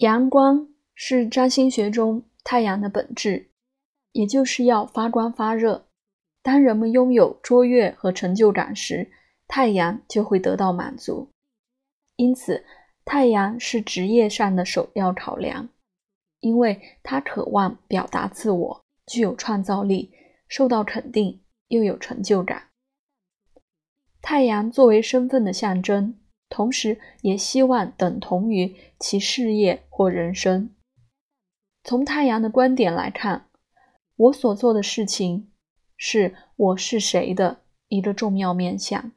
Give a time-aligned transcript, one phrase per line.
[0.00, 3.50] 阳光是占星学中太阳的本质，
[4.12, 5.88] 也就是要发光发热。
[6.40, 9.10] 当人们拥有卓越和成就感时，
[9.46, 11.30] 太阳就会得到满足。
[12.16, 12.64] 因此，
[13.04, 15.68] 太阳是职业上的首要考量，
[16.40, 20.10] 因为他渴望表达自我，具有创造力，
[20.48, 22.68] 受到肯定，又有成就感。
[24.22, 26.19] 太阳作为身份的象征。
[26.50, 30.74] 同时，也希望等同于其事业或人生。
[31.82, 33.46] 从太阳的观点来看，
[34.16, 35.50] 我所做的事情
[35.96, 39.12] 是我是谁的一个重要面向。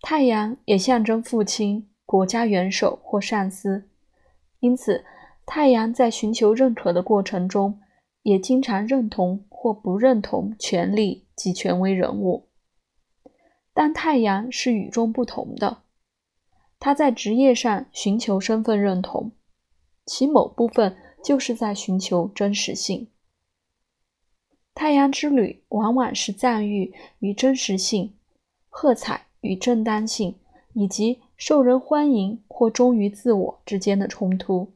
[0.00, 3.90] 太阳也象征父亲、国家元首或上司，
[4.60, 5.04] 因此，
[5.44, 7.80] 太阳在寻求认可的过程中，
[8.22, 12.48] 也经常认同或不认同权力及权威人物。
[13.80, 15.84] 但太阳是与众不同的，
[16.80, 19.30] 他在职业上寻求身份认同，
[20.04, 23.06] 其某部分就是在寻求真实性。
[24.74, 28.16] 太阳之旅往往是赞誉与真实性、
[28.68, 30.34] 喝彩与正当性，
[30.72, 34.72] 以及受人欢迎或忠于自我之间的冲突。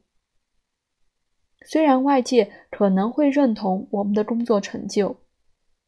[1.65, 5.17] 虽然外界可能会认同我们的工作成就，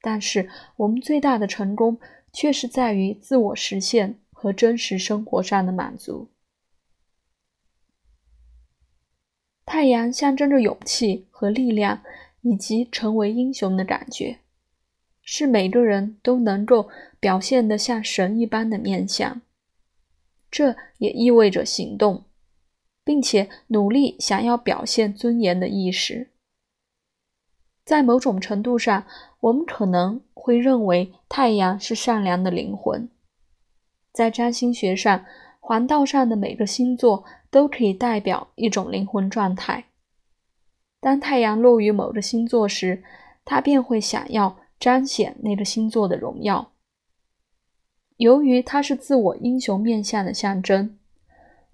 [0.02, 1.98] 但是我们最大的成功。
[2.36, 6.28] 却是在于自我实现和真实生活上的满足。
[9.66, 12.04] 太阳象征着勇气和力量，
[12.42, 14.40] 以及成为英雄的感觉，
[15.22, 16.90] 是每个人都能够
[17.22, 19.42] 表现得像神一般的面相。
[20.52, 22.26] 这也意味着行动，
[23.06, 26.32] 并且努力想要表现尊严的意识。
[27.96, 29.06] 在某种程度上，
[29.40, 33.08] 我们可能会认为太阳是善良的灵魂。
[34.12, 35.24] 在占星学上，
[35.62, 39.86] 环道上的每个星座都可以代表一种灵魂状态。
[41.00, 43.02] 当太阳落于某个星座时，
[43.46, 46.74] 它便会想要彰显那个星座的荣耀。
[48.18, 51.00] 由于它是自我英雄面相的象征，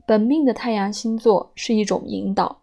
[0.05, 2.60] 本命的太阳星座是一种引导。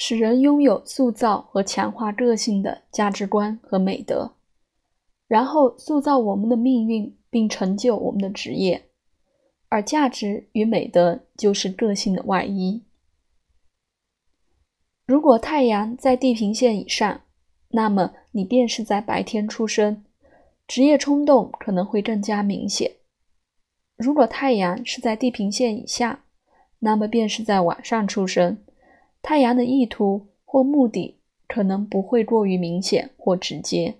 [0.00, 4.36] 使人拥有塑造和强化个性的价值观和美德，
[5.26, 8.84] 然后塑造我们的命运，并成就我们的职业。
[9.68, 12.84] 而价值与美德就是个性的外衣。
[15.04, 17.22] 如果太阳在地平线以上，
[17.70, 20.04] 那么你便是在白天出生，
[20.68, 22.92] 职业冲动可能会更加明显；
[23.96, 26.24] 如果太阳是在地平线以下，
[26.78, 28.62] 那么便是在晚上出生。
[29.22, 33.98] 太阳的意图或目的可能不会过于明显或直接。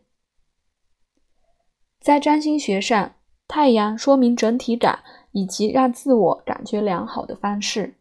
[2.01, 5.01] 在占星学上，太阳说明整体感
[5.33, 7.97] 以及让自我感觉良好的方式。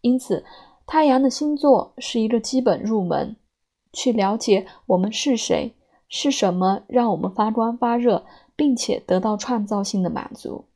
[0.00, 0.44] 因此，
[0.86, 3.36] 太阳的星座是一个基本入门，
[3.92, 5.74] 去了解我们是谁，
[6.08, 8.24] 是什么让我们发光发热，
[8.56, 10.66] 并且得到创造性的满足。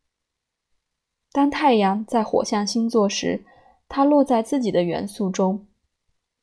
[1.33, 3.45] 当太阳在火象星座时，
[3.93, 5.67] 它落在自己的元素中，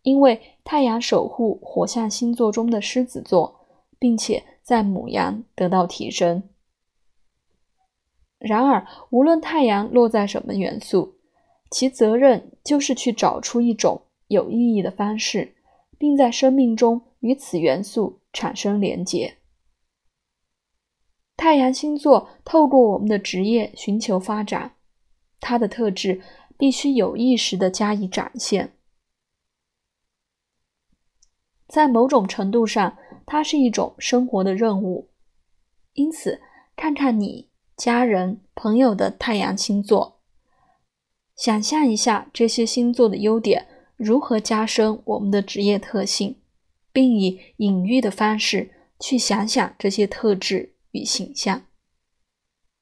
[0.01, 3.61] 因为太阳守护火象星座中的狮子座，
[3.97, 6.43] 并且在母羊得到提升。
[8.37, 11.15] 然而，无论太阳落在什么元素，
[11.71, 15.55] 其责任就是去找出一种有意义的方式，
[15.97, 19.37] 并在生命中与此元素产生连结。
[21.37, 24.73] 太阳星座透过我们的职业寻求发展，
[25.39, 26.21] 它的特质。
[26.57, 28.73] 必须有意识地加以展现，
[31.67, 35.09] 在某种程度上，它是一种生活的任务。
[35.93, 36.41] 因此，
[36.75, 40.19] 看看你家人、朋友的太阳星座，
[41.35, 46.41] 想象一下这些星座的优点如何加深我们的职业特性，
[46.91, 51.66] 并以隐喻的方式去想想这些特质与形象。